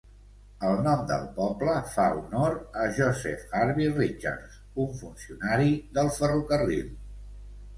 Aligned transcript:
El 0.69 0.77
nom 0.85 1.01
del 1.11 1.25
poble 1.35 1.75
fa 1.97 2.05
honor 2.21 2.55
a 2.83 2.87
Joseph 3.01 3.53
Harvey 3.59 3.91
Richards, 3.99 4.57
un 4.85 4.91
funcionari 5.03 5.73
del 5.99 6.11
ferrocarril. 6.17 6.91